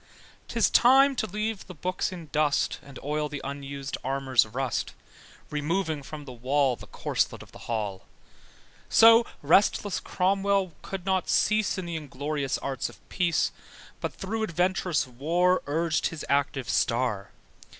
[0.47, 4.95] 'Tis time to leave the books in dust, And oil the unusèd armour's rust:
[5.51, 8.07] Removing from the wall The corslet of the hall.
[8.89, 13.51] So restless Cromwell could not cease In the inglorious arts of peace,
[13.99, 17.29] But through adventurous war Urgèd his active star.